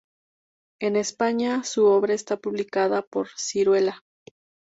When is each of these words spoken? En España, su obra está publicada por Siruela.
En 0.79 0.95
España, 0.95 1.63
su 1.63 1.85
obra 1.85 2.15
está 2.15 2.35
publicada 2.35 3.03
por 3.03 3.27
Siruela. 3.35 4.03